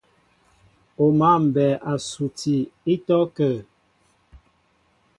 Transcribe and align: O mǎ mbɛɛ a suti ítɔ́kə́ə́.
O 1.03 1.05
mǎ 1.19 1.31
mbɛɛ 1.45 1.67
a 1.91 1.93
suti 2.09 2.55
ítɔ́kə́ə́. 2.93 3.59